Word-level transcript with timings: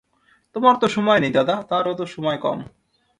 তোমার 0.55 0.75
তো 0.75 0.87
সময় 0.87 1.19
নেই 1.19 1.31
দাদা, 1.31 1.55
তাঁরও 1.69 1.93
তো 1.93 2.05
সময় 2.05 2.37
কম। 2.37 2.59